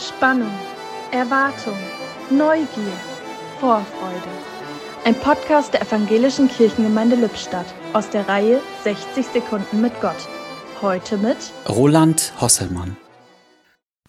[0.00, 0.50] Spannung,
[1.10, 1.76] Erwartung,
[2.30, 2.92] Neugier,
[3.58, 4.30] Vorfreude.
[5.04, 10.26] Ein Podcast der Evangelischen Kirchengemeinde Lippstadt aus der Reihe 60 Sekunden mit Gott.
[10.80, 11.36] Heute mit
[11.68, 12.96] Roland Hosselmann.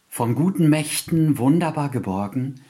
[0.07, 2.61] Von guten Mächten wunderbar geborgen,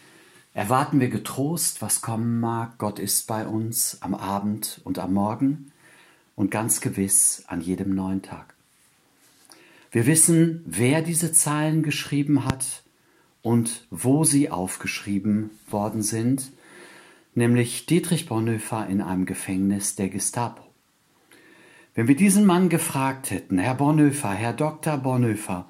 [0.55, 2.79] erwarten wir getrost, was kommen mag.
[2.79, 5.71] Gott ist bei uns am Abend und am Morgen
[6.35, 8.55] und ganz gewiss an jedem neuen Tag.
[9.91, 12.81] Wir wissen, wer diese Zeilen geschrieben hat
[13.41, 16.51] und wo sie aufgeschrieben worden sind,
[17.33, 20.63] nämlich Dietrich Bonhoeffer in einem Gefängnis der Gestapo.
[21.93, 24.97] Wenn wir diesen Mann gefragt hätten, Herr Bonhoeffer, Herr Dr.
[24.97, 25.65] Bonhoeffer,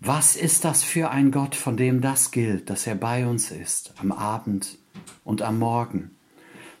[0.00, 3.94] was ist das für ein Gott, von dem das gilt, dass er bei uns ist,
[3.98, 4.78] am Abend
[5.24, 6.10] und am Morgen,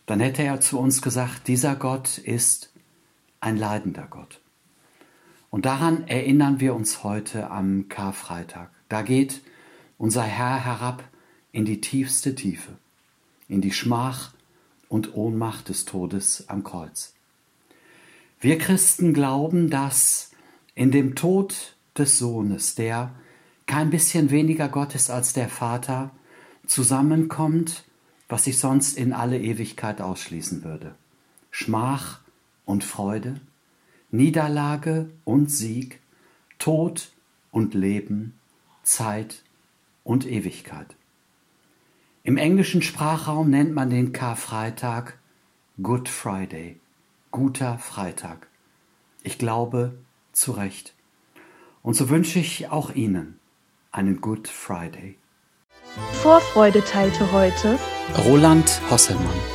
[0.06, 2.72] dann hätte er zu uns gesagt, dieser Gott ist
[3.40, 4.40] ein leidender Gott.
[5.50, 8.70] Und daran erinnern wir uns heute am Karfreitag.
[8.88, 9.42] Da geht
[9.98, 11.04] unser Herr herab
[11.52, 12.72] in die tiefste Tiefe,
[13.48, 14.32] in die Schmach
[14.88, 17.14] und Ohnmacht des Todes am Kreuz.
[18.40, 20.32] Wir Christen glauben, dass
[20.74, 23.14] in dem Tod des Sohnes, der
[23.66, 26.10] kein bisschen weniger Gott ist als der Vater,
[26.66, 27.84] zusammenkommt,
[28.28, 30.94] was sich sonst in alle Ewigkeit ausschließen würde.
[31.50, 32.20] Schmach
[32.64, 33.40] und Freude,
[34.10, 36.00] Niederlage und Sieg,
[36.58, 37.12] Tod
[37.50, 38.34] und Leben,
[38.82, 39.42] Zeit
[40.04, 40.96] und Ewigkeit.
[42.22, 45.18] Im englischen Sprachraum nennt man den Karfreitag
[45.82, 46.78] Good Friday,
[47.30, 48.46] guter Freitag.
[49.22, 49.98] Ich glaube,
[50.32, 50.94] zu Recht.
[51.82, 53.40] Und so wünsche ich auch Ihnen
[53.90, 55.16] einen Good Friday.
[56.22, 57.78] Vorfreude teilte heute
[58.24, 59.53] Roland Hosselmann.